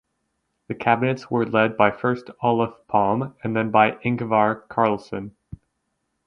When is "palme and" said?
2.87-3.55